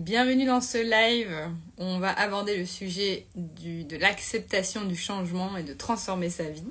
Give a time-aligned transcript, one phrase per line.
[0.00, 1.30] Bienvenue dans ce live.
[1.78, 6.64] On va aborder le sujet de l'acceptation du changement et de transformer sa vie.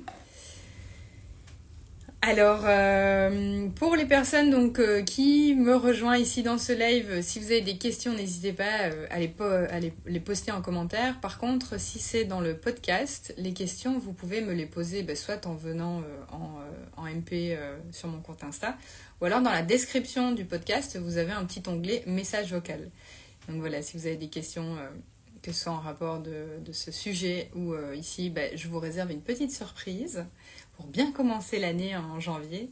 [2.20, 7.38] Alors, euh, pour les personnes donc, euh, qui me rejoignent ici dans ce live, si
[7.38, 9.06] vous avez des questions, n'hésitez pas euh,
[9.70, 11.18] à, les poster en commentaire.
[11.20, 15.16] Par contre, si c'est dans le podcast, les questions, vous pouvez me les poser bah,
[15.16, 17.58] soit en venant en, en, MP
[17.90, 18.76] sur mon compte Insta,
[19.20, 22.90] ou alors dans la description du podcast, vous avez un petit onglet message vocal.
[23.48, 24.76] Donc voilà, si vous avez des questions
[25.42, 29.20] que ce soit en rapport de, ce sujet ou ici, bah, je vous réserve une
[29.20, 30.24] petite surprise
[30.76, 32.70] pour bien commencer l'année en janvier.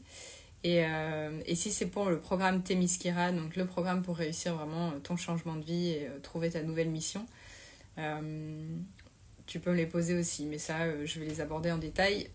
[0.65, 4.91] Et, euh, et si c'est pour le programme Temiskira, donc le programme pour réussir vraiment
[4.91, 7.27] euh, ton changement de vie et euh, trouver ta nouvelle mission,
[9.47, 10.47] tu peux me les poser aussi.
[10.47, 12.29] Mais ça, je vais les aborder en détail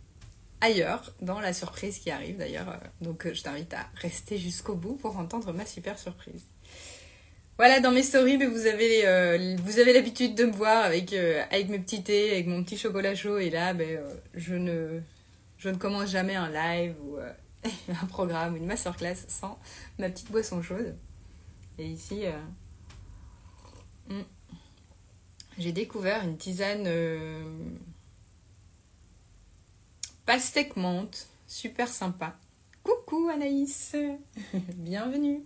[0.61, 2.79] ailleurs, dans la surprise qui arrive d'ailleurs.
[3.01, 6.43] Donc je t'invite à rester jusqu'au bout pour entendre ma super surprise.
[7.57, 11.79] Voilà, dans mes stories, vous avez, vous avez l'habitude de me voir avec, avec mes
[11.79, 13.39] petits thés, avec mon petit chocolat chaud.
[13.39, 13.99] Et là, ben,
[14.35, 15.01] je ne
[15.57, 17.33] je ne commence jamais un live ou euh,
[17.89, 19.57] un programme une masterclass sans
[19.97, 20.95] ma petite boisson chaude.
[21.79, 22.39] Et ici, euh,
[24.09, 24.23] hmm,
[25.57, 27.43] j'ai découvert une tisane euh,
[30.25, 32.35] pastèque menthe, super sympa.
[32.83, 33.95] Coucou Anaïs,
[34.53, 35.43] bienvenue.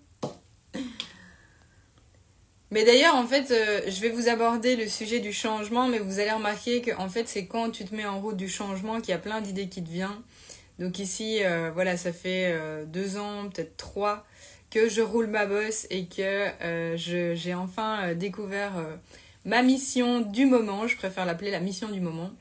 [2.72, 6.32] Mais d'ailleurs, en fait, je vais vous aborder le sujet du changement, mais vous allez
[6.32, 9.14] remarquer que en fait, c'est quand tu te mets en route du changement qu'il y
[9.14, 10.22] a plein d'idées qui te viennent.
[10.82, 14.26] Donc ici, euh, voilà, ça fait euh, deux ans, peut-être trois,
[14.72, 18.72] que je roule ma bosse et que euh, j'ai enfin découvert
[19.46, 20.88] ma mission du moment.
[20.88, 22.32] Je préfère l'appeler la mission du moment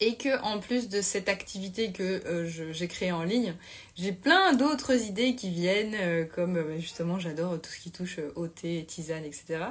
[0.00, 3.54] et que en plus de cette activité que euh, j'ai créée en ligne,
[3.96, 8.20] j'ai plein d'autres idées qui viennent, euh, comme euh, justement j'adore tout ce qui touche
[8.36, 9.64] au thé, tisane, etc.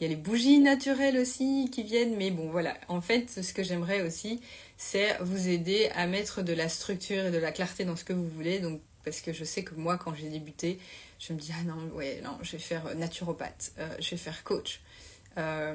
[0.00, 3.52] Il y a les bougies naturelles aussi qui viennent, mais bon voilà, en fait ce
[3.52, 4.40] que j'aimerais aussi,
[4.76, 8.12] c'est vous aider à mettre de la structure et de la clarté dans ce que
[8.12, 8.60] vous voulez,
[9.04, 10.80] parce que je sais que moi quand j'ai débuté,
[11.20, 14.80] je me dis ah non ouais non je vais faire naturopathe, je vais faire coach,
[15.38, 15.74] euh,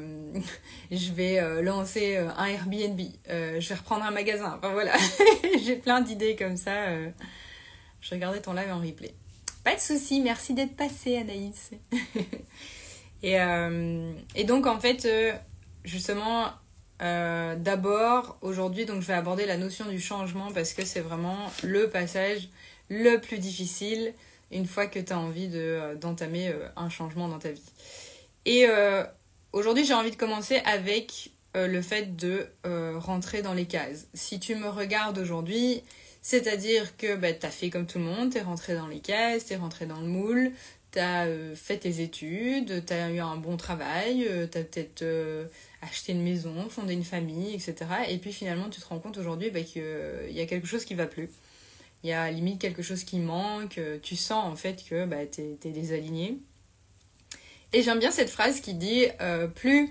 [0.92, 4.56] je vais euh, lancer euh, un Airbnb, je vais reprendre un magasin.
[4.58, 4.94] Enfin voilà,
[5.64, 6.96] j'ai plein d'idées comme ça.
[8.02, 9.14] Je regardais ton live en replay.
[9.64, 11.72] Pas de souci, merci d'être passé Anaïs.
[13.24, 13.38] et,
[14.36, 15.08] et, donc en fait,
[15.86, 16.52] justement,
[17.00, 21.90] d'abord aujourd'hui, donc je vais aborder la notion du changement parce que c'est vraiment le
[21.90, 22.50] passage
[22.90, 24.14] le plus difficile
[24.52, 25.48] une fois que tu as envie
[26.02, 27.72] d'entamer un changement dans ta vie.
[28.46, 28.68] Et
[29.54, 34.08] Aujourd'hui, j'ai envie de commencer avec euh, le fait de euh, rentrer dans les cases.
[34.16, 35.84] Si tu me regardes aujourd'hui,
[36.24, 39.00] c'est-à-dire que bah, tu as fait comme tout le monde, tu es rentré dans les
[39.00, 40.52] cases, tu es rentré dans le moule,
[40.92, 45.06] tu as euh, fait tes études, tu as eu un bon travail, tu as peut-être
[45.84, 47.76] acheté une maison, fondé une famille, etc.
[48.10, 49.84] Et puis finalement, tu te rends compte aujourd'hui bah, qu'il
[50.32, 51.30] y a quelque chose qui va plus.
[52.04, 55.42] Il y a limite quelque chose qui manque, tu sens en fait que bah, tu
[55.42, 56.40] es désaligné.
[57.74, 59.90] Et j'aime bien cette phrase qui dit euh, plus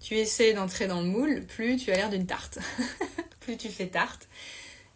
[0.00, 2.58] tu essaies d'entrer dans le moule, plus tu as l'air d'une tarte.
[3.40, 4.28] plus tu fais tarte.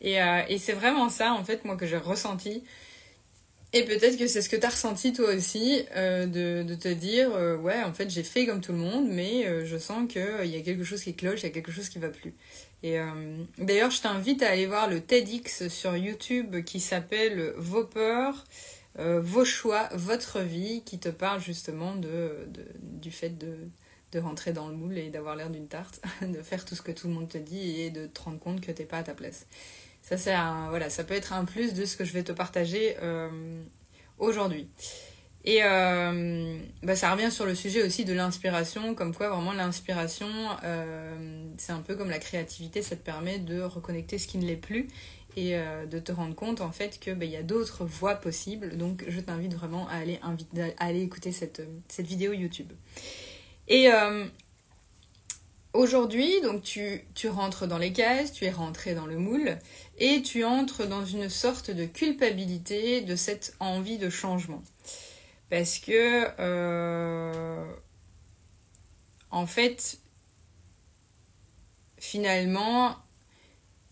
[0.00, 2.64] Et, euh, et c'est vraiment ça, en fait, moi, que j'ai ressenti.
[3.72, 6.88] Et peut-être que c'est ce que tu as ressenti toi aussi, euh, de, de, te
[6.88, 7.30] dire,
[7.60, 10.60] ouais, en fait, j'ai fait comme tout le monde, mais je sens qu'il y a
[10.60, 12.34] quelque chose qui cloche, il y a quelque chose qui va plus.
[12.82, 12.98] Et
[13.58, 18.44] d'ailleurs, je t'invite à aller voir le TEDx sur YouTube qui s'appelle Vos peurs
[18.98, 22.48] euh, vos choix, votre vie, qui te parle justement de,
[22.80, 23.56] du fait de,
[24.12, 26.92] de rentrer dans le moule et d'avoir l'air d'une tarte, de faire tout ce que
[26.92, 29.14] tout le monde te dit et de te rendre compte que t'es pas à ta
[29.14, 29.46] place.
[30.02, 30.34] Ça, c'est
[30.68, 33.62] voilà, ça peut être un plus de ce que je vais te partager euh,
[34.18, 34.68] aujourd'hui.
[35.46, 40.28] Et euh, bah, ça revient sur le sujet aussi de l'inspiration, comme quoi vraiment l'inspiration,
[41.58, 44.56] c'est un peu comme la créativité, ça te permet de reconnecter ce qui ne l'est
[44.56, 44.88] plus
[45.36, 48.76] et euh, de te rendre compte en fait qu'il ben, y a d'autres voies possibles.
[48.76, 50.20] Donc je t'invite vraiment à aller,
[50.78, 52.72] aller écouter cette, cette, vidéo YouTube.
[53.68, 54.24] Et euh,
[55.72, 59.58] aujourd'hui, donc tu, tu, rentres dans les cases, tu es rentré dans le moule
[59.98, 64.62] et tu entres dans une sorte de culpabilité de cette envie de changement.
[65.50, 67.64] Parce que euh,
[69.30, 69.98] en fait,
[71.98, 72.96] finalement,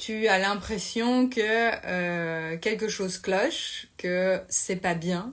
[0.02, 5.32] tu as l'impression que euh, quelque chose cloche, que c'est pas bien,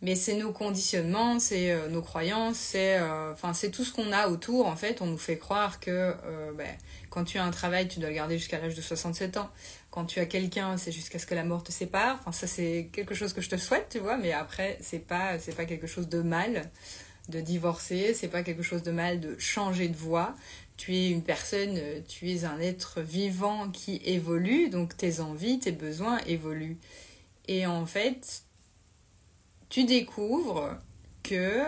[0.00, 4.28] mais c'est nos conditionnements, c'est euh, nos croyances, c'est euh, c'est tout ce qu'on a
[4.28, 5.02] autour en fait.
[5.02, 6.14] On nous fait croire que
[6.56, 6.68] ben,
[7.10, 9.50] quand tu as un travail, tu dois le garder jusqu'à l'âge de 67 ans.
[9.90, 12.16] Quand tu as quelqu'un, c'est jusqu'à ce que la mort te sépare.
[12.20, 15.32] Enfin ça c'est quelque chose que je te souhaite, tu vois, mais après c'est pas
[15.56, 16.70] pas quelque chose de mal.
[17.28, 20.36] de divorcer, c'est pas quelque chose de mal de changer de voie.
[20.76, 25.72] Tu es une personne, tu es un être vivant qui évolue, donc tes envies, tes
[25.72, 26.76] besoins évoluent.
[27.48, 28.42] Et en fait,
[29.68, 30.76] tu découvres
[31.22, 31.62] que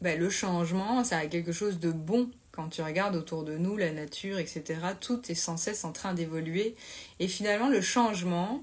[0.00, 3.76] ben, le changement, ça a quelque chose de bon quand tu regardes autour de nous,
[3.76, 4.62] la nature, etc.
[5.00, 6.76] Tout est sans cesse en train d'évoluer.
[7.18, 8.62] Et finalement, le changement,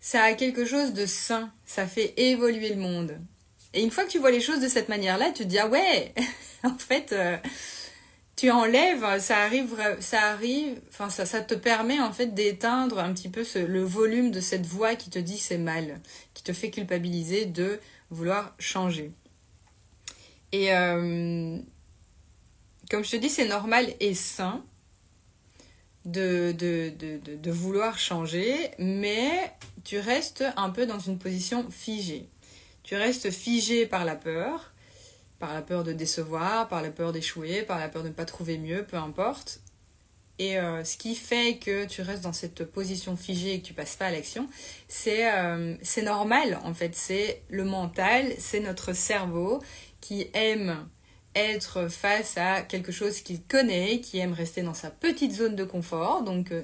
[0.00, 1.50] ça a quelque chose de sain.
[1.64, 3.18] Ça fait évoluer le monde.
[3.72, 5.66] Et une fois que tu vois les choses de cette manière-là, tu te dis, ah
[5.66, 6.12] ouais,
[6.62, 7.38] en fait, euh,
[8.36, 13.44] tu enlèves, ça arrive, ça arrive, ça, te permet en fait d'éteindre un petit peu
[13.66, 16.00] le volume de cette voix qui te dit c'est mal,
[16.34, 17.78] qui te fait culpabiliser de
[18.10, 19.12] vouloir changer.
[20.52, 21.58] Et euh,
[22.90, 24.62] comme je te dis, c'est normal et sain
[26.04, 29.52] de, de, vouloir changer, mais
[29.84, 32.28] tu restes un peu dans une position figée.
[32.82, 34.73] Tu restes figé par la peur,
[35.44, 38.24] par la peur de décevoir, par la peur d'échouer, par la peur de ne pas
[38.24, 39.60] trouver mieux, peu importe.
[40.38, 43.74] Et euh, ce qui fait que tu restes dans cette position figée et que tu
[43.74, 44.48] passes pas à l'action,
[44.88, 46.94] c'est euh, c'est normal en fait.
[46.94, 49.62] C'est le mental, c'est notre cerveau
[50.00, 50.88] qui aime
[51.34, 55.64] être face à quelque chose qu'il connaît, qui aime rester dans sa petite zone de
[55.64, 56.22] confort.
[56.22, 56.62] Donc, euh,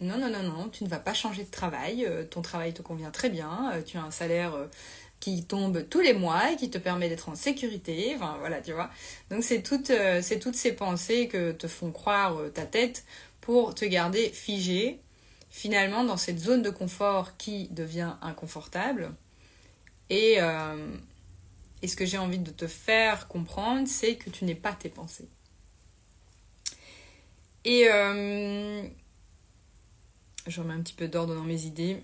[0.00, 2.08] non, non, non, non, tu ne vas pas changer de travail.
[2.30, 3.72] Ton travail te convient très bien.
[3.86, 4.52] Tu as un salaire
[5.20, 8.12] qui tombe tous les mois et qui te permet d'être en sécurité.
[8.16, 8.90] Enfin, voilà, tu vois.
[9.30, 9.92] Donc, c'est toutes,
[10.22, 13.04] c'est toutes ces pensées que te font croire ta tête
[13.40, 15.00] pour te garder figé,
[15.50, 19.10] finalement, dans cette zone de confort qui devient inconfortable.
[20.10, 20.38] Et
[21.82, 24.88] et ce que j'ai envie de te faire comprendre, c'est que tu n'es pas tes
[24.88, 25.28] pensées.
[27.64, 28.82] Et euh,
[30.46, 32.02] je remets un petit peu d'ordre dans mes idées.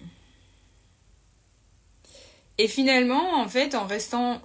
[2.59, 4.41] Et finalement, en fait, en restant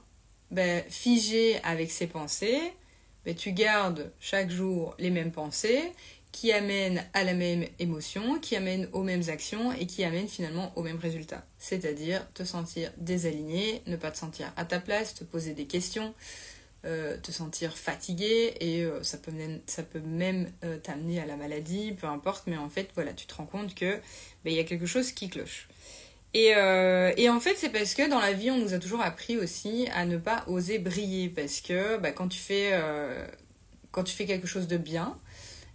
[0.51, 2.61] ben, figé avec ces pensées,
[3.25, 5.91] ben, tu gardes chaque jour les mêmes pensées
[6.31, 10.71] qui amène à la même émotion, qui amène aux mêmes actions et qui amène finalement
[10.75, 11.43] au même résultat.
[11.57, 16.13] C'est-à-dire te sentir désaligné, ne pas te sentir à ta place, te poser des questions,
[16.85, 19.31] euh, te sentir fatigué et euh, ça, peut
[19.99, 23.47] même, euh, t'amener à la maladie, peu importe, mais en fait, voilà, tu te rends
[23.47, 23.95] compte que
[24.45, 25.67] ben, il y a quelque chose qui cloche.
[26.33, 26.49] Et,
[27.17, 29.87] et en fait, c'est parce que dans la vie, on nous a toujours appris aussi
[29.93, 32.79] à ne pas oser briller parce que ben, quand, tu fais,
[33.91, 35.17] quand tu fais quelque chose de bien,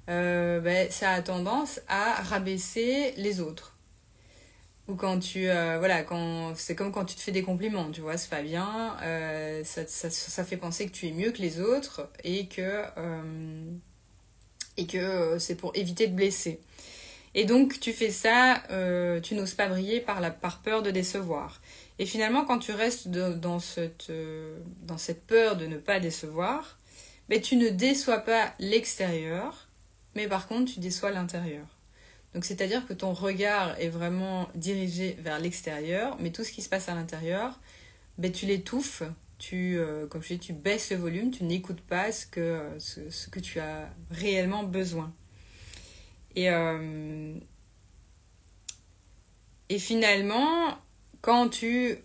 [0.09, 3.77] euh, ben, ça a tendance à rabaisser les autres.
[4.89, 5.49] Ou quand tu...
[5.49, 8.43] Euh, voilà, quand c'est comme quand tu te fais des compliments, tu vois, c'est pas
[8.43, 8.97] bien.
[9.03, 12.83] Euh, ça, ça, ça, fait penser que tu es mieux que les autres et que,
[14.77, 16.61] et que c'est pour éviter de blesser.
[17.35, 18.63] Et donc tu fais ça,
[19.23, 21.61] tu n'oses pas briller par, la, par peur de décevoir.
[21.99, 24.13] Et finalement, quand tu restes dans, cette,
[24.83, 26.79] dans cette peur de ne pas décevoir,
[27.29, 29.67] ben, tu ne déçois pas l'extérieur,
[30.15, 31.67] mais par contre, tu déçois l'intérieur.
[32.35, 36.69] Donc, c'est-à-dire que ton regard est vraiment dirigé vers l'extérieur, mais tout ce qui se
[36.69, 37.59] passe à l'intérieur,
[38.19, 39.03] ben, tu l'étouffes,
[39.39, 43.29] tu, euh, comme je dis, tu baisses le volume, tu n'écoutes pas ce que, ce,
[43.29, 45.13] que tu as réellement besoin.
[46.37, 47.35] Et, euh,
[49.69, 50.77] et finalement,
[51.21, 51.99] quand tu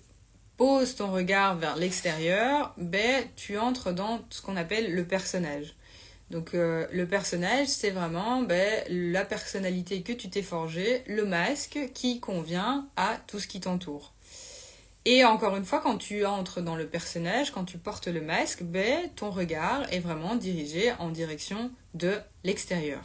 [0.57, 5.75] poses ton regard vers l'extérieur, ben, tu entres dans ce qu'on appelle le personnage.
[6.29, 11.79] Donc euh, le personnage, c'est vraiment ben, la personnalité que tu t'es forgée, le masque
[11.93, 14.13] qui convient à tout ce qui t'entoure.
[15.05, 18.63] Et encore une fois, quand tu entres dans le personnage, quand tu portes le masque,
[18.63, 23.00] ben, ton regard est vraiment dirigé en direction de l'extérieur.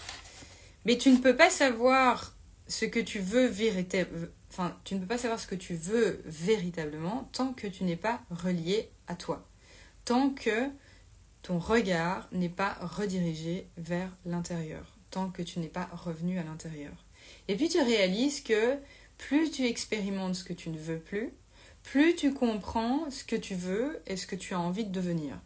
[0.84, 2.34] Mais tu ne peux pas savoir
[2.66, 6.22] ce que tu veux véritablement, enfin, tu ne peux pas savoir ce que tu veux
[6.24, 9.46] véritablement tant que tu n'es pas relié à toi.
[10.04, 10.68] Tant que
[11.42, 16.92] ton regard n'est pas redirigé vers l'intérieur, tant que tu n'es pas revenu à l'intérieur.
[17.48, 18.76] Et puis tu réalises que
[19.18, 21.32] plus tu expérimentes ce que tu ne veux plus,
[21.82, 25.36] plus tu comprends ce que tu veux et ce que tu as envie de devenir.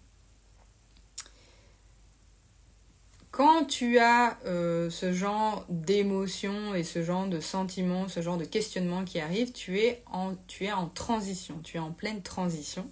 [3.37, 8.47] Quand tu as euh, ce genre d'émotions et ce genre de sentiments, ce genre de
[8.47, 12.91] questionnement qui arrive, tu es en, tu es en transition, tu es en pleine transition.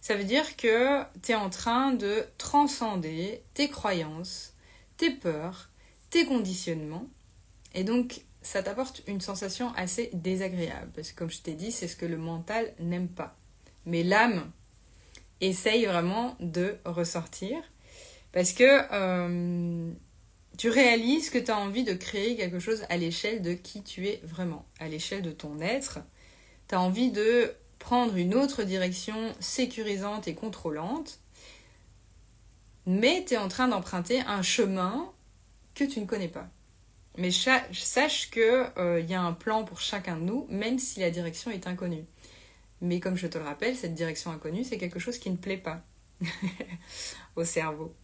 [0.00, 4.52] Ça veut dire que tu es en train de transcender tes croyances,
[4.96, 5.68] tes peurs,
[6.08, 7.08] tes conditionnements.
[7.74, 10.92] Et donc, ça t'apporte une sensation assez désagréable.
[10.94, 13.34] Parce que comme je t'ai dit, c'est ce que le mental n'aime pas.
[13.86, 14.48] Mais l'âme
[15.40, 17.60] essaye vraiment de ressortir.
[18.34, 19.92] Parce que euh,
[20.58, 24.08] tu réalises que tu as envie de créer quelque chose à l'échelle de qui tu
[24.08, 26.00] es vraiment, à l'échelle de ton être.
[26.68, 31.20] Tu as envie de prendre une autre direction sécurisante et contrôlante.
[32.86, 35.12] Mais tu es en train d'emprunter un chemin
[35.76, 36.48] que tu ne connais pas.
[37.16, 41.10] Mais sache qu'il euh, y a un plan pour chacun de nous, même si la
[41.10, 42.04] direction est inconnue.
[42.80, 45.56] Mais comme je te le rappelle, cette direction inconnue, c'est quelque chose qui ne plaît
[45.56, 45.84] pas
[47.36, 47.94] au cerveau.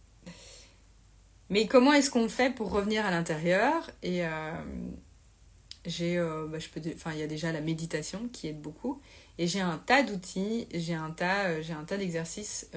[1.49, 4.51] Mais comment est-ce qu'on fait pour revenir à l'intérieur Et euh,
[5.85, 6.57] j'ai, euh, bah,
[6.95, 9.01] enfin, il y a déjà la méditation qui aide beaucoup,
[9.37, 12.69] et j'ai un tas d'outils, j'ai un tas, tas d'exercices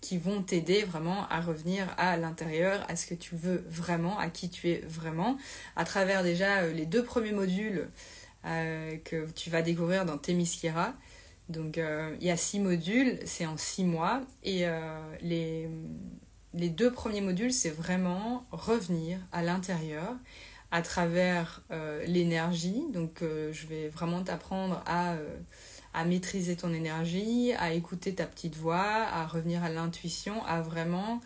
[0.00, 4.28] qui vont t'aider vraiment à revenir à l'intérieur, à ce que tu veux vraiment, à
[4.28, 5.36] qui tu es vraiment,
[5.76, 7.88] à travers déjà euh, les deux premiers modules
[8.46, 10.94] euh, que tu vas découvrir dans Temiskira.
[11.50, 14.64] Donc euh, il y a six modules, c'est en six mois, et
[15.22, 15.68] les,
[16.54, 20.16] les deux premiers modules, c'est vraiment revenir à l'intérieur
[20.70, 21.62] à travers
[22.06, 22.84] l'énergie.
[22.92, 25.16] Donc je vais vraiment t'apprendre à
[25.92, 31.20] à maîtriser ton énergie, à écouter ta petite voix, à revenir à l'intuition, à vraiment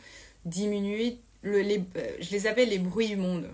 [0.45, 3.47] diminuer le, les, euh, je les appelle les bruits du monde.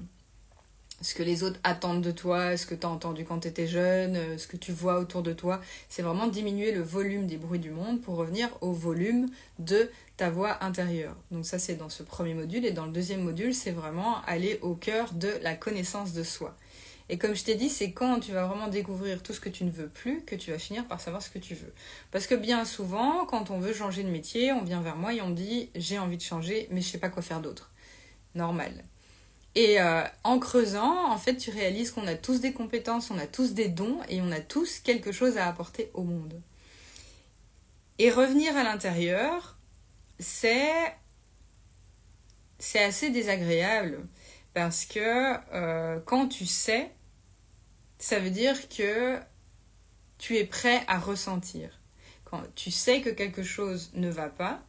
[1.02, 3.66] Ce que les autres attendent de toi, ce que tu as entendu quand tu étais
[3.66, 7.38] jeune, euh, ce que tu vois autour de toi, c'est vraiment diminuer le volume des
[7.38, 11.16] bruits du monde pour revenir au volume de ta voix intérieure.
[11.30, 14.58] Donc ça c'est dans ce premier module et dans le deuxième module c'est vraiment aller
[14.60, 16.54] au cœur de la connaissance de soi.
[17.08, 19.64] Et comme je t'ai dit, c'est quand tu vas vraiment découvrir tout ce que tu
[19.64, 21.72] ne veux plus que tu vas finir par savoir ce que tu veux.
[22.12, 25.20] Parce que bien souvent, quand on veut changer de métier, on vient vers moi et
[25.20, 27.72] on dit j'ai envie de changer, mais je sais pas quoi faire d'autre.
[28.36, 28.84] Normal.
[29.54, 33.26] Et euh, en creusant, en fait, tu réalises qu'on a tous des compétences, on a
[33.26, 36.40] tous des dons et on a tous quelque chose à apporter au monde.
[37.98, 39.58] Et revenir à l'intérieur,
[40.18, 40.94] c'est
[42.58, 44.06] c'est assez désagréable
[44.54, 46.90] parce que euh, quand tu sais
[48.00, 49.18] ça veut dire que
[50.18, 51.78] tu es prêt à ressentir.
[52.24, 54.62] Quand tu sais que quelque chose ne va pas,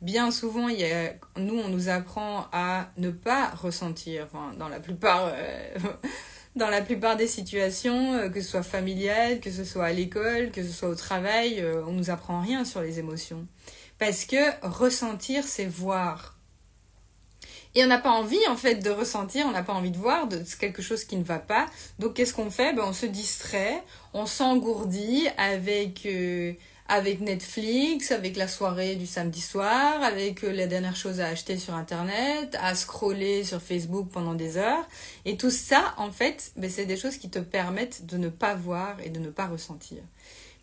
[0.00, 4.28] bien souvent, il y a, nous, on nous apprend à ne pas ressentir.
[4.58, 5.78] dans, la plupart, euh,
[6.56, 10.50] dans la plupart des situations, euh, que ce soit familial, que ce soit à l'école,
[10.50, 13.46] que ce soit au travail, euh, on nous apprend rien sur les émotions.
[13.98, 16.34] Parce que ressentir, c'est voir.
[17.74, 20.28] Et on n'a pas envie, en fait, de ressentir, on n'a pas envie de voir
[20.28, 21.66] de quelque chose qui ne va pas.
[21.98, 22.72] Donc, qu'est-ce qu'on fait?
[22.72, 23.82] Ben, On se distrait,
[24.12, 26.52] on s'engourdit avec, euh,
[26.86, 31.56] avec Netflix, avec la soirée du samedi soir, avec euh, les dernières choses à acheter
[31.56, 34.86] sur Internet, à scroller sur Facebook pendant des heures.
[35.24, 38.54] Et tout ça, en fait, ben, c'est des choses qui te permettent de ne pas
[38.54, 39.98] voir et de ne pas ressentir.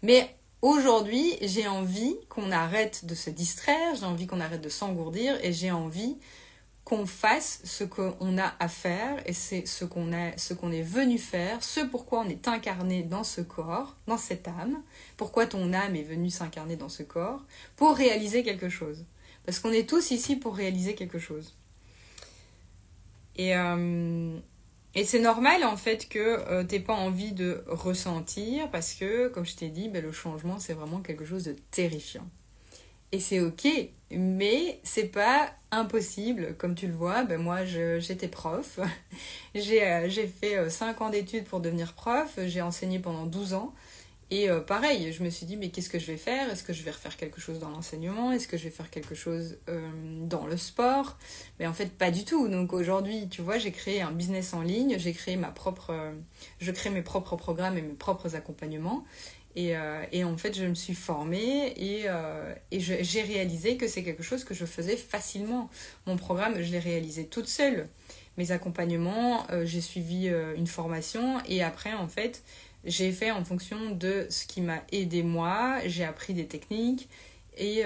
[0.04, 5.38] Mais aujourd'hui, j'ai envie qu'on arrête de se distraire, j'ai envie qu'on arrête de s'engourdir
[5.44, 6.18] et j'ai envie
[6.84, 11.64] qu'on fasse ce qu'on a à faire et c'est ce qu'on ce est venu faire,
[11.64, 14.82] ce pourquoi on est incarné dans ce corps, dans cette âme,
[15.16, 17.44] pourquoi ton âme est venue s'incarner dans ce corps,
[17.76, 19.06] pour réaliser quelque chose.
[19.46, 21.56] Parce qu'on est tous ici pour réaliser quelque chose.
[23.38, 24.38] Et, euh,
[24.96, 29.30] et c'est normal en fait que euh, tu n'aies pas envie de ressentir parce que,
[29.30, 32.28] comme je t'ai dit, ben, le changement c'est vraiment quelque chose de terrifiant.
[33.12, 33.68] Et c'est ok,
[34.18, 36.56] mais c'est pas impossible.
[36.58, 38.80] Comme tu le vois, ben moi j'étais prof.
[39.54, 42.40] Euh, j'ai fait 5 euh, ans d'études pour devenir prof.
[42.46, 43.74] J'ai enseigné pendant 12 ans.
[44.30, 46.50] Et euh, pareil, je me suis dit, mais qu'est-ce que je vais faire?
[46.50, 48.32] Est-ce que je vais refaire quelque chose dans l'enseignement?
[48.32, 49.58] Est-ce que je vais faire quelque chose
[50.22, 51.18] dans le sport?
[51.60, 52.48] Mais en fait, pas du tout.
[52.48, 56.14] Donc aujourd'hui, tu vois, j'ai créé un business en ligne, j'ai créé ma propre.
[56.62, 59.04] je crée mes propres programmes et mes propres accompagnements.
[59.58, 64.24] Euh, et, en fait, je me suis formée et, euh, j'ai réalisé que c'est quelque
[64.24, 65.70] chose que je faisais facilement.
[66.06, 67.88] Mon programme, je l'ai réalisé toute seule.
[68.38, 72.44] Mes accompagnements, euh, j'ai suivi une formation et après, en fait,
[72.86, 75.80] j'ai fait en fonction de ce qui m'a aidé moi.
[75.86, 77.10] J'ai appris des techniques
[77.58, 77.84] et,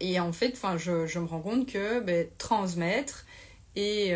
[0.00, 3.26] et, en fait, je, je me rends compte que ben, transmettre
[3.74, 4.14] et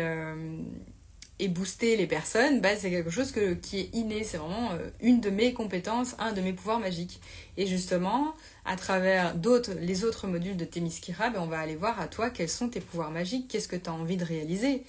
[1.41, 4.23] et booster les personnes, bah, c'est quelque chose que, qui est inné.
[4.23, 7.19] C'est vraiment euh, une de mes compétences, un de mes pouvoirs magiques.
[7.57, 11.99] Et justement, à travers d'autres, les autres modules de Temiskira, bah, on va aller voir
[11.99, 14.83] à toi quels sont tes pouvoirs magiques, qu'est-ce que tu as envie de réaliser.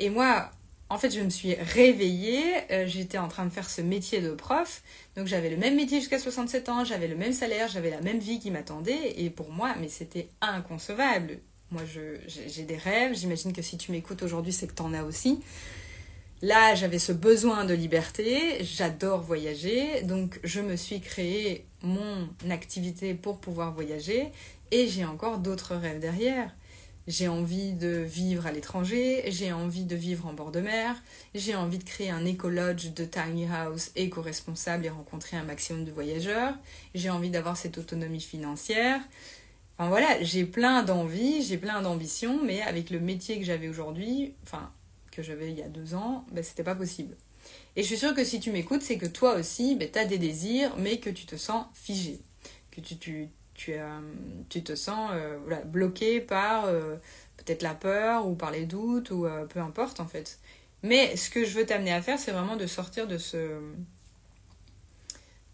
[0.00, 0.50] Et moi,
[0.88, 4.30] en fait, je me suis réveillée, euh, j'étais en train de faire ce métier de
[4.32, 4.82] prof,
[5.16, 8.18] donc j'avais le même métier jusqu'à 67 ans, j'avais le même salaire, j'avais la même
[8.18, 11.40] vie qui m'attendait, et pour moi, mais c'était inconcevable.
[11.70, 11.82] Moi,
[12.26, 13.14] j'ai des rêves.
[13.14, 15.40] J'imagine que si tu m'écoutes aujourd'hui, c'est que tu en as aussi.
[16.42, 18.62] Là, j'avais ce besoin de liberté.
[18.62, 20.02] J'adore voyager.
[20.02, 24.30] Donc, je me suis créé mon activité pour pouvoir voyager.
[24.70, 26.50] Et j'ai encore d'autres rêves derrière.
[27.06, 30.96] J'ai envie de vivre à l'étranger, j'ai envie de vivre en bord de mer,
[31.34, 35.92] j'ai envie de créer un éco-lodge de tiny house éco-responsable et rencontrer un maximum de
[35.92, 36.54] voyageurs,
[36.94, 39.02] j'ai envie d'avoir cette autonomie financière,
[39.78, 44.34] Enfin voilà, j'ai plein d'envies, j'ai plein d'ambitions, mais avec le métier que j'avais aujourd'hui,
[44.44, 44.70] enfin
[45.10, 47.16] que j'avais il y a deux ans, ben, c'était pas possible.
[47.76, 50.04] Et je suis sûre que si tu m'écoutes, c'est que toi aussi, ben, tu as
[50.04, 52.20] des désirs, mais que tu te sens figé,
[52.70, 53.98] que tu, tu, tu, euh,
[54.48, 56.96] tu te sens euh, voilà, bloqué par euh,
[57.36, 60.38] peut-être la peur ou par les doutes ou peu importe en fait.
[60.82, 63.58] Mais ce que je veux t'amener à faire, c'est vraiment de sortir de ce,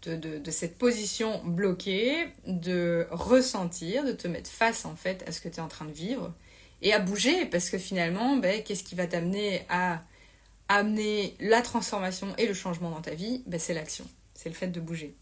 [0.09, 5.49] de, cette position bloquée, de ressentir, de te mettre face en fait à ce que
[5.49, 6.33] tu es en train de vivre
[6.81, 10.01] et à bouger parce que finalement, ben, qu'est-ce qui va t'amener à
[10.67, 13.43] amener la transformation et le changement dans ta vie?
[13.45, 15.13] Ben, C'est l'action, c'est le fait de bouger.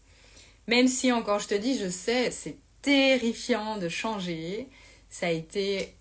[0.66, 4.68] Même si encore je te dis, je sais, c'est terrifiant de changer,
[5.10, 5.94] ça a été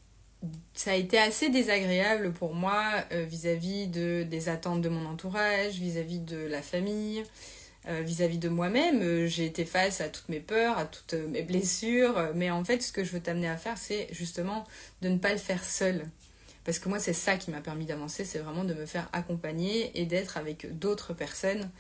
[0.74, 2.82] ça a été assez désagréable pour moi
[3.12, 7.26] euh, vis-à-vis de, des attentes de mon entourage, vis-à-vis de la famille,
[7.90, 9.02] euh, vis-à-vis de moi-même.
[9.02, 12.30] Euh, j'ai été face à toutes mes peurs, à toutes euh, mes blessures.
[12.36, 14.66] Mais en fait, ce que je veux t'amener à faire, c'est justement
[15.02, 16.06] de ne pas le faire seul.
[16.66, 19.92] Parce que moi, c'est ça qui m'a permis d'avancer, c'est vraiment de me faire accompagner
[20.00, 21.72] et d'être avec d'autres personnes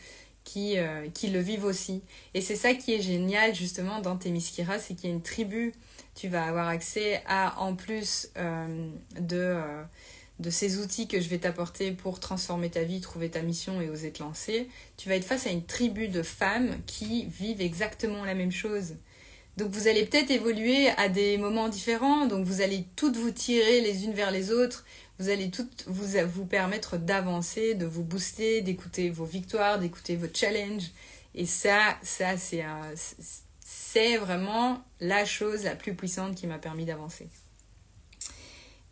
[0.43, 0.77] qui,
[1.13, 2.01] qui le vivent aussi.
[2.33, 5.73] Et c'est ça qui est génial justement dans Temiskira, c'est qu'il y a une tribu.
[6.15, 8.31] Tu vas avoir accès à, en plus
[9.19, 9.61] de
[10.39, 13.89] de ces outils que je vais t'apporter pour transformer ta vie, trouver ta mission et
[13.89, 18.24] oser te lancer, tu vas être face à une tribu de femmes qui vivent exactement
[18.24, 18.96] la même chose.
[19.58, 23.81] Donc vous allez peut-être évoluer à des moments différents, donc vous allez toutes vous tirer
[23.81, 24.86] les unes vers les autres,
[25.19, 30.27] vous allez toutes vous, vous permettre d'avancer, de vous booster, d'écouter vos victoires, d'écouter vos
[30.34, 30.91] challenges.
[31.36, 32.63] Et ça, ça c'est
[33.60, 37.27] c'est vraiment la chose la plus puissante qui m'a permis d'avancer.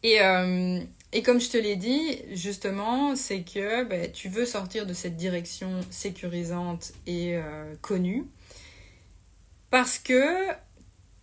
[0.03, 0.79] Et, euh,
[1.13, 5.15] et comme je te l'ai dit, justement, c'est que ben, tu veux sortir de cette
[5.15, 8.25] direction sécurisante et euh, connue.
[9.69, 10.47] Parce que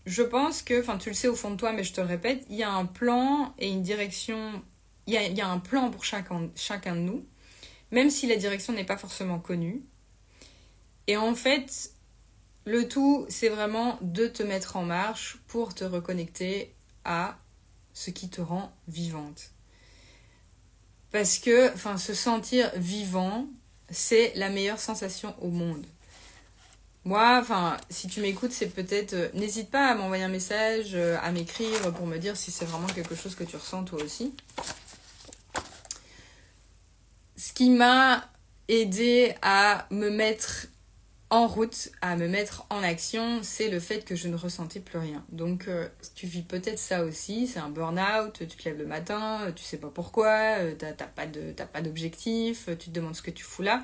[0.07, 2.07] je pense que, enfin tu le sais au fond de toi, mais je te le
[2.07, 4.63] répète, il y a un plan et une direction,
[5.07, 7.25] il y a, un plan pour chacun de nous,
[7.91, 9.83] même si la direction n'est pas forcément connue.
[11.07, 11.91] Et en fait,
[12.65, 17.39] le tout, c'est vraiment de te mettre en marche pour te reconnecter à
[17.93, 19.54] ce qui te rend vivante.
[21.15, 23.47] Parce que, se sentir vivant,
[23.89, 25.87] c'est la meilleure sensation au monde.
[27.05, 29.13] Moi, enfin, si tu m'écoutes, c'est peut-être.
[29.13, 32.65] Euh, n'hésite pas à m'envoyer un message, euh, à m'écrire pour me dire si c'est
[32.65, 34.35] vraiment quelque chose que tu ressens toi aussi.
[37.37, 38.29] Ce qui m'a
[38.67, 40.67] aidé à me mettre
[41.35, 44.99] en route à me mettre en action, c'est le fait que je ne ressentais plus
[44.99, 45.25] rien.
[45.33, 49.41] Donc euh, tu vis peut-être ça aussi, c'est un burn-out, tu te lèves le matin,
[49.43, 53.43] euh, tu sais pas pourquoi, euh, t'as pas d'objectif, tu te demandes ce que tu
[53.43, 53.83] fous là.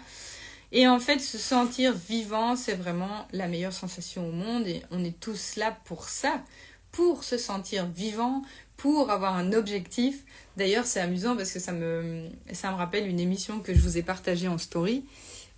[0.71, 5.03] Et en fait, se sentir vivant, c'est vraiment la meilleure sensation au monde et on
[5.03, 6.45] est tous là pour ça,
[6.93, 8.43] pour se sentir vivant,
[8.77, 10.23] pour avoir un objectif.
[10.57, 13.99] D'ailleurs, c'est amusant parce que ça me ça me rappelle une émission que je vous
[13.99, 15.05] ai partagée en story.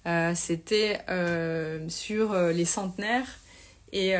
[0.06, 3.38] Euh, c'était euh, sur euh, les centenaires
[3.92, 4.14] et,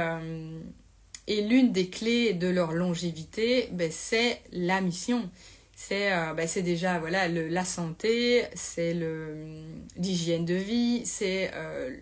[1.26, 5.30] et l'une des clés de leur longévité, ben, c'est la mission.
[5.74, 8.94] C'est ben, déjà voilà, le, la santé, c'est
[9.96, 11.50] l'hygiène de vie, c'est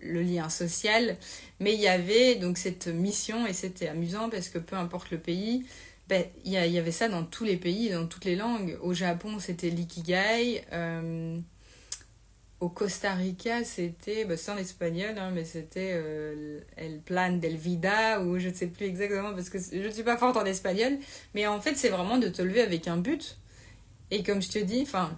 [0.03, 1.15] le lien social.
[1.61, 5.17] Mais il y avait donc cette mission et c'était amusant parce que peu importe le
[5.17, 5.65] pays,
[6.09, 8.77] ben, il y, y, avait ça dans tous les pays, dans toutes les langues.
[8.81, 10.61] Au Japon, c'était l'ikigai.
[12.61, 17.57] Au Costa Rica, c'était, bah, c'est en espagnol, hein, mais c'était euh, El Plan del
[17.57, 20.45] Vida, ou je ne sais plus exactement, parce que je ne suis pas forte en
[20.45, 20.99] espagnol,
[21.33, 23.37] mais en fait, c'est vraiment de te lever avec un but.
[24.11, 25.17] Et comme je te dis, enfin,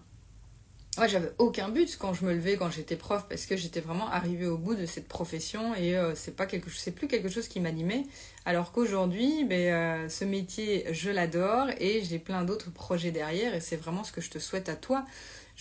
[0.97, 4.07] moi, j'avais aucun but quand je me levais, quand j'étais prof, parce que j'étais vraiment
[4.09, 7.47] arrivée au bout de cette profession et euh, c'est pas quelque c'est plus quelque chose
[7.47, 8.05] qui m'animait.
[8.45, 13.59] Alors qu'aujourd'hui, ben, euh, ce métier, je l'adore et j'ai plein d'autres projets derrière et
[13.59, 15.03] c'est vraiment ce que je te souhaite à toi.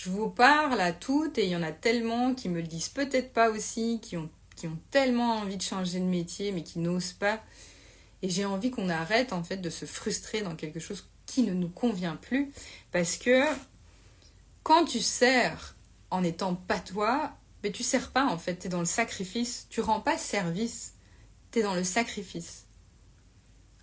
[0.05, 2.89] Je vous parle à toutes et il y en a tellement qui me le disent
[2.89, 4.29] peut-être pas aussi, qui ont,
[4.91, 7.41] tellement envie de changer de métier mais qui n'osent pas.
[8.21, 11.55] Et j'ai envie qu'on arrête en fait de se frustrer dans quelque chose qui ne
[11.55, 12.53] nous convient plus
[12.91, 13.45] parce que
[14.65, 15.77] quand tu sers
[16.11, 19.69] en étant pas toi, mais tu sers pas en fait, tu es dans le sacrifice,
[19.71, 20.95] tu rends pas service,
[21.53, 22.65] tu es dans le sacrifice.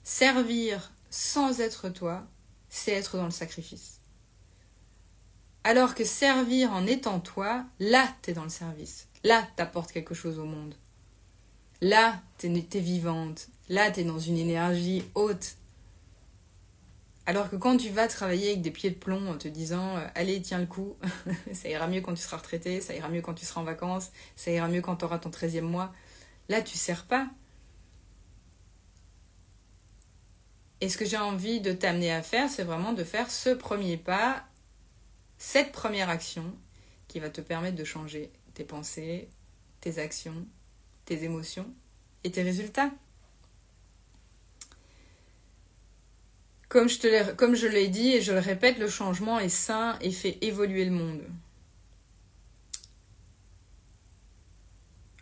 [0.03, 2.27] Servir sans être toi,
[2.67, 3.98] c'est être dans le sacrifice.
[5.69, 9.07] Alors que servir en étant toi, là, tu es dans le service.
[9.23, 10.73] Là, tu apportes quelque chose au monde.
[11.79, 13.49] Là, tu es, vivante.
[13.69, 15.57] Là, tu es dans une énergie haute.
[17.27, 20.07] Alors que quand tu vas travailler avec des pieds de plomb en te disant euh,
[20.15, 20.95] Allez, tiens le coup,
[21.53, 24.09] ça ira mieux quand tu seras retraité, ça ira mieux quand tu seras en vacances,
[24.35, 25.93] ça ira mieux quand tu auras ton 13e mois,
[26.47, 27.27] là, tu sers pas.
[30.81, 33.97] Et ce que j'ai envie de t'amener à faire, c'est vraiment de faire ce premier
[33.97, 34.48] pas,
[35.39, 36.53] cette première action
[37.07, 39.29] qui va te permettre de changer tes pensées,
[39.81, 40.45] tes actions,
[41.05, 41.73] tes émotions
[42.23, 42.91] et tes résultats.
[46.67, 50.85] Comme je, l'ai dit et je le répète, le changement est sain et fait évoluer
[50.85, 51.23] le monde.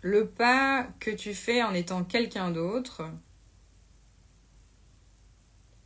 [0.01, 3.09] Le pas que tu fais en étant quelqu'un d'autre,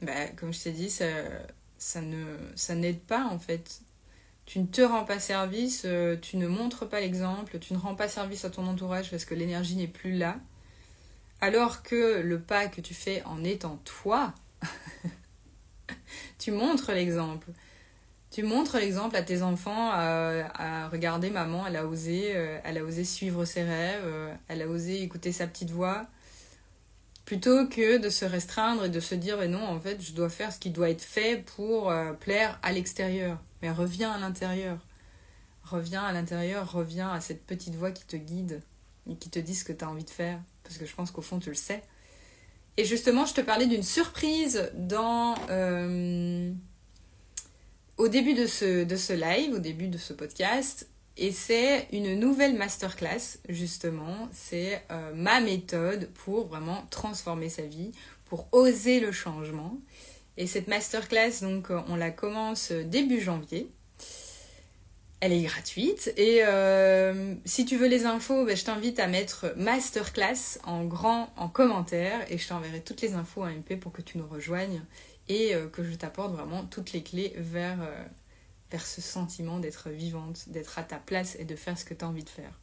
[0.01, 3.81] bah, comme je t'ai dit, ça n'aide pas en fait.
[4.51, 7.95] Tu ne te rends pas service, euh, tu ne montres pas l'exemple, tu ne rends
[7.95, 10.35] pas service à ton entourage parce que l'énergie n'est plus là.
[11.39, 14.33] Alors que le pas que tu fais en étant toi,
[16.37, 17.47] tu montres l'exemple.
[18.29, 22.83] Tu montres l'exemple à tes enfants à, regarder maman, elle a osé, euh, elle a
[22.83, 26.07] osé suivre ses rêves, euh, elle a osé écouter sa petite voix,
[27.25, 30.29] plutôt que de se restreindre et de se dire mais non en fait je dois
[30.29, 33.39] faire ce qui doit être fait pour euh, plaire à l'extérieur.
[33.61, 34.79] Mais reviens à l'intérieur,
[35.63, 38.61] reviens à l'intérieur, reviens à cette petite voix qui te guide
[39.09, 41.11] et qui te dit ce que tu as envie de faire, parce que je pense
[41.11, 41.83] qu'au fond tu le sais.
[42.77, 46.51] Et justement, je te parlais d'une surprise dans euh,
[47.97, 50.89] au début de ce, de ce live, au début de ce podcast.
[51.17, 54.29] Et c'est une nouvelle masterclass, justement.
[54.31, 57.91] C'est euh, ma méthode pour vraiment transformer sa vie,
[58.25, 59.77] pour oser le changement.
[60.37, 63.69] Et cette masterclass, donc, on la commence début janvier.
[65.21, 66.11] Elle est gratuite.
[66.17, 71.31] Et euh, si tu veux les infos, ben, je t'invite à mettre masterclass en grand
[71.37, 74.81] en commentaire et je t'enverrai toutes les infos à MP pour que tu nous rejoignes
[75.29, 78.03] et euh, que je t'apporte vraiment toutes les clés vers, euh,
[78.71, 82.03] vers ce sentiment d'être vivante, d'être à ta place et de faire ce que tu
[82.03, 82.59] as envie de faire.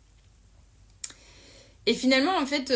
[1.86, 2.72] Et finalement, en fait,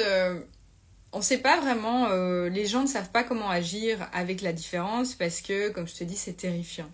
[1.13, 2.09] on ne sait pas vraiment,
[2.49, 6.05] les gens ne savent pas comment agir avec la différence parce que, comme je te
[6.05, 6.91] dis, c'est terrifiant.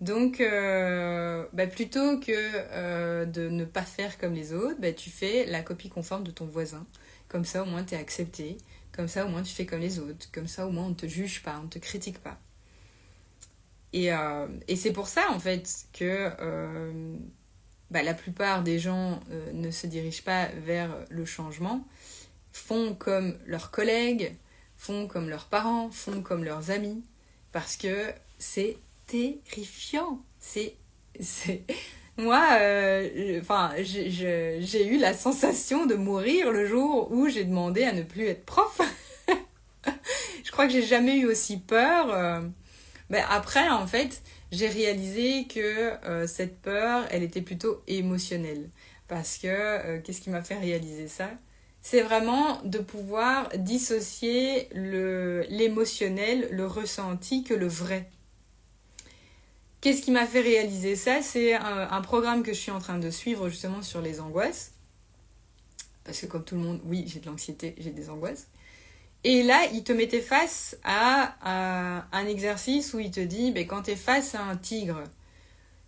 [0.00, 5.08] Donc, euh, bah, plutôt que euh, de ne pas faire comme les autres, bah, tu
[5.08, 6.84] fais la copie conforme de ton voisin.
[7.28, 8.58] Comme ça, au moins, tu es accepté.
[8.92, 10.28] Comme ça, au moins, tu fais comme les autres.
[10.32, 12.38] Comme ça, au moins, on ne te juge pas, on ne te critique pas.
[13.94, 16.30] Et, euh, et c'est pour ça, en fait, que
[17.90, 19.20] bah, la plupart des gens
[19.52, 21.86] ne se dirigent pas vers le changement,
[22.52, 24.36] font comme leurs collègues,
[24.76, 27.04] font comme leurs parents, font comme leurs amis,
[27.52, 28.76] parce que c'est
[29.06, 30.20] terrifiant.
[30.38, 30.74] C'est.
[32.16, 37.92] Moi, euh, enfin, j'ai eu la sensation de mourir le jour où j'ai demandé à
[37.92, 38.80] ne plus être prof.
[40.44, 42.42] je crois que j'ai jamais eu aussi peur.
[43.10, 43.14] Euh.
[43.14, 48.68] Ben, après, en fait, j'ai réalisé que euh, cette peur, elle était plutôt émotionnelle.
[49.08, 51.30] Parce que, qu'est-ce qui m'a fait réaliser ça?
[51.82, 58.08] C'est vraiment de pouvoir dissocier l'émotionnel, le ressenti que le vrai.
[59.84, 61.20] Qu'est-ce qui m'a fait réaliser ça?
[61.20, 64.72] C'est un, programme que je suis en train de suivre justement sur les angoisses.
[66.04, 68.46] Parce que comme tout le monde, oui, j'ai de l'anxiété, j'ai des angoisses.
[69.24, 71.34] Et là, il te mettait face à,
[72.12, 75.02] un exercice où il te dit, ben, quand tu es face à un tigre,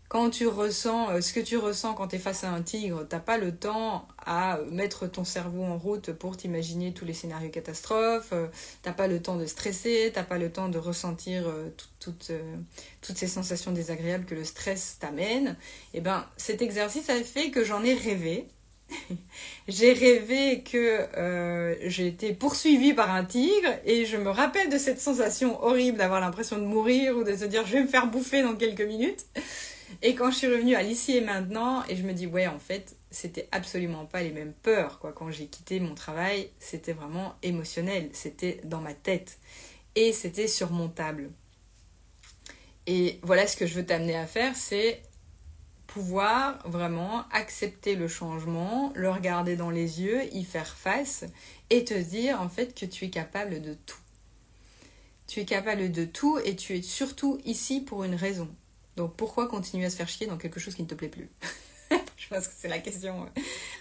[0.08, 3.04] quand tu ressens euh, ce que tu ressens quand tu es face à un tigre,
[3.08, 7.50] t'as pas le temps à mettre ton cerveau en route pour t'imaginer tous les scénarios
[7.50, 8.46] catastrophes, euh,
[8.82, 12.32] t'as pas le temps de stresser, t'as pas le temps de ressentir euh, toutes
[13.16, 15.56] ces sensations désagréables que le stress t'amène.
[15.92, 18.46] Et eh ben cet exercice a fait que j'en ai rêvé.
[19.68, 25.00] j'ai rêvé que j'ai été poursuivie par un tigre et je me rappelle de cette
[25.00, 28.42] sensation horrible d'avoir l'impression de mourir ou de se dire je vais me faire bouffer
[28.42, 29.26] dans quelques minutes.
[30.02, 32.58] Et quand je suis revenue à l'ici et maintenant, et je me dis, ouais, en
[32.58, 35.12] fait, c'était absolument pas les mêmes peurs, quoi.
[35.12, 39.38] Quand j'ai quitté mon travail, c'était vraiment émotionnel, c'était dans ma tête.
[39.94, 41.30] Et c'était surmontable.
[42.86, 45.00] Et voilà ce que je veux t'amener à faire, c'est
[45.86, 51.24] pouvoir vraiment accepter le changement, le regarder dans les yeux, y faire face
[51.70, 53.98] et te dire en fait que tu es capable de tout.
[55.26, 58.48] Tu es capable de tout et tu es surtout ici pour une raison.
[58.96, 61.28] Donc pourquoi continuer à se faire chier dans quelque chose qui ne te plaît plus?
[62.16, 63.28] Je pense que c'est la question,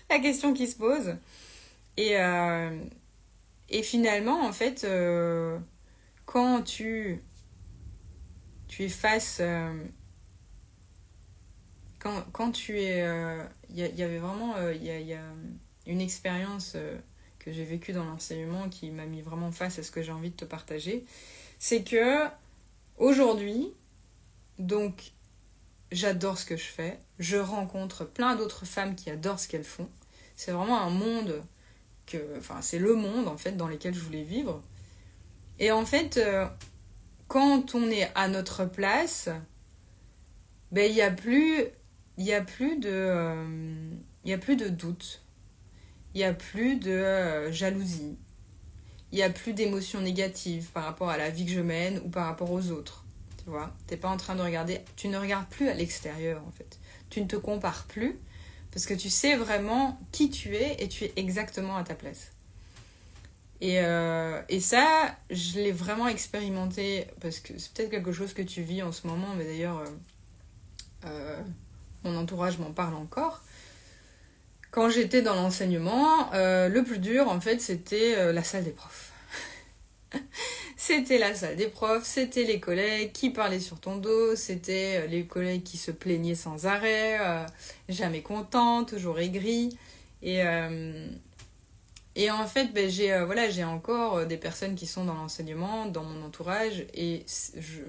[0.10, 1.16] la question qui se pose.
[1.98, 2.78] Et, euh,
[3.70, 5.58] et finalement, en fait, euh,
[6.26, 7.22] quand tu,
[8.68, 9.38] tu es face...
[9.40, 9.74] Euh,
[12.32, 13.06] quand, tu es...
[13.70, 14.56] Il y, avait vraiment...
[14.72, 15.22] Il y, y, a
[15.88, 16.76] une expérience
[17.40, 20.32] que j'ai vécue dans l'enseignement qui m'a mis vraiment face à ce que j'ai envie
[20.32, 21.06] de te partager.
[21.60, 22.26] C'est que
[22.98, 23.72] aujourd'hui,
[24.60, 25.12] donc,
[25.92, 27.00] j'adore ce que je fais.
[27.20, 29.90] Je rencontre plein d'autres femmes qui adorent ce qu'elles font.
[30.36, 31.44] C'est vraiment un monde
[32.06, 32.38] que.
[32.38, 34.62] Enfin, c'est le monde, en fait, dans lequel je voulais vivre.
[35.60, 36.48] Et en fait, euh,
[37.28, 39.30] quand on est à notre place,
[40.72, 41.66] ben il n'y a plus
[42.18, 43.90] il y a plus de euh,
[44.24, 45.22] il y a plus de doute
[46.16, 48.18] il y a plus de euh, jalousie.
[49.12, 52.10] Il y a plus d'émotions négatives par rapport à la vie que je mène ou
[52.10, 53.04] par rapport aux autres.
[53.44, 53.76] Tu vois?
[53.86, 56.80] T'es pas en train de regarder tu ne regardes plus à l'extérieur en fait.
[57.10, 58.18] Tu ne te compares plus
[58.72, 62.32] parce que tu sais vraiment qui tu es et tu es exactement à ta place.
[63.62, 68.42] Et, euh, et ça, je l'ai vraiment expérimenté parce que c'est peut-être quelque chose que
[68.42, 69.84] tu vis en ce moment, mais d'ailleurs,
[71.06, 71.42] euh,
[72.06, 73.42] mon entourage m'en parle encore.
[74.76, 78.72] Quand j'étais dans l'enseignement, euh, le plus dur, en fait, c'était euh, la salle des
[78.72, 79.14] profs.
[80.78, 85.08] c'était la salle des profs, c'était les collègues qui parlaient sur ton dos, c'était euh,
[85.08, 87.18] les collègues qui se plaignaient sans arrêt,
[87.88, 89.78] jamais contents, toujours aigris.
[90.22, 90.42] Et,
[92.16, 96.86] et en fait, ben, j'ai encore des personnes qui sont dans l'enseignement, dans mon entourage,
[96.94, 97.80] et je,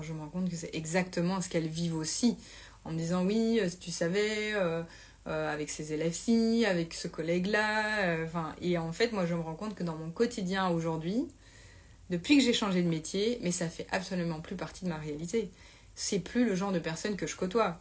[0.00, 2.36] je me rends compte que c'est exactement ce qu'elles vivent aussi
[2.84, 4.82] en me disant oui, euh, tu savais, euh,
[5.26, 8.24] euh, avec ces élèves-ci, avec ce collègue-là.
[8.24, 11.28] enfin et en fait, moi, je me rends compte que dans mon quotidien aujourd'hui,
[12.10, 15.50] depuis que j'ai changé de métier, mais ça fait absolument plus partie de ma réalité.
[15.94, 17.78] C'est plus le genre de personne que je côtoie.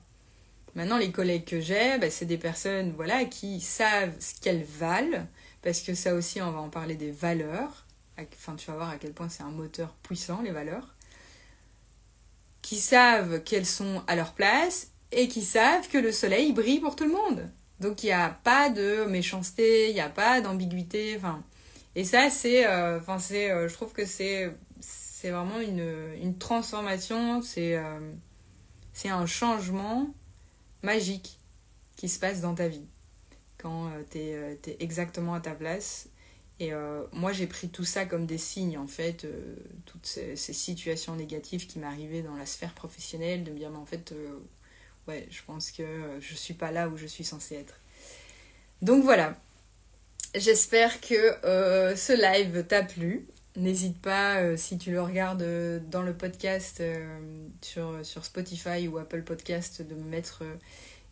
[0.75, 5.27] Maintenant, les collègues que j'ai, bah, c'est des personnes voilà, qui savent ce qu'elles valent,
[5.61, 7.85] parce que ça aussi, on va en parler des valeurs.
[8.17, 10.87] Enfin, tu vas voir à quel point c'est un moteur puissant, les valeurs.
[12.61, 16.95] Qui savent qu'elles sont à leur place et qui savent que le soleil brille pour
[16.95, 17.49] tout le monde.
[17.79, 21.15] Donc il n'y a pas de méchanceté, il n'y a pas d'ambiguïté.
[21.17, 21.43] Enfin,
[21.95, 25.87] et ça, c'est, euh, c'est, euh, je trouve que c'est, c'est vraiment une,
[26.21, 27.99] une transformation, c'est, euh,
[28.93, 30.13] c'est un changement
[30.81, 31.39] magique
[31.95, 32.85] qui se passe dans ta vie
[33.57, 36.09] quand tu es, exactement à ta place.
[36.59, 36.71] Et
[37.11, 39.25] moi, j'ai pris tout ça comme des signes, en fait,
[39.85, 43.85] toutes ces, situations négatives qui m'arrivaient dans la sphère professionnelle, de me dire, mais en
[43.85, 44.13] fait,
[45.07, 45.83] ouais, je pense que
[46.19, 47.75] je suis pas là où je suis censée être.
[48.81, 49.35] Donc voilà.
[50.35, 53.25] J'espère que euh, ce live t'a plu.
[53.55, 56.81] N'hésite pas, euh, si tu le regardes euh, dans le podcast
[57.61, 60.43] sur, sur Spotify ou Apple Podcast, de me mettre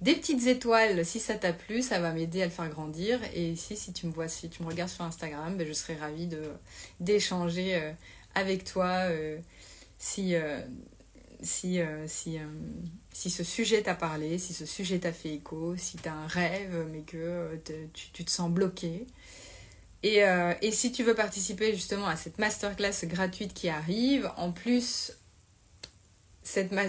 [0.01, 1.83] des petites étoiles si ça t'a plu.
[1.83, 3.19] Ça va m'aider à le faire grandir.
[3.35, 5.95] Et si, si tu me vois, si tu me regardes sur Instagram, ben, je serai
[5.95, 6.27] ravie
[6.99, 7.79] d'échanger
[8.33, 9.05] avec toi
[9.99, 10.35] si,
[11.41, 12.39] si, si,
[13.13, 16.87] si ce sujet t'a parlé, si ce sujet t'a fait écho, si t'as un rêve
[16.91, 17.55] mais que euh,
[17.93, 19.05] tu, te sens bloqué.
[20.03, 25.13] Et, euh, si tu veux participer justement à cette masterclass gratuite qui arrive, en plus,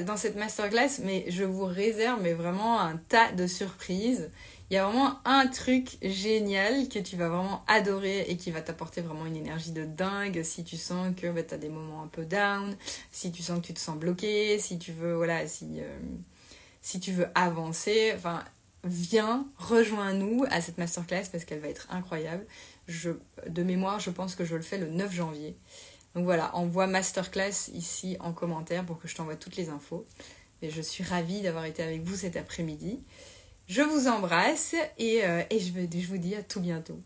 [0.07, 4.31] dans cette masterclass, mais je vous réserve vraiment un tas de surprises.
[4.73, 8.63] Il y a vraiment un truc génial que tu vas vraiment adorer et qui va
[8.63, 12.03] t'apporter vraiment une énergie de dingue si tu sens que bah, tu as des moments
[12.03, 12.75] un peu down,
[13.11, 17.13] si tu sens que tu te sens bloqué, si tu veux, voilà, si, euh, tu
[17.13, 18.15] veux avancer.
[18.17, 18.43] Enfin,
[18.83, 22.47] viens, rejoins-nous à cette masterclass parce qu'elle va être incroyable.
[23.47, 25.55] De mémoire, je pense que je le fais le 9 janvier.
[26.15, 30.07] Donc voilà, envoie masterclass ici en commentaire pour que je t'envoie toutes les infos.
[30.63, 33.01] Et je suis ravie d'avoir été avec vous cet après-midi.
[33.75, 37.01] Je vous embrasse et, euh, je vous dis à tout bientôt.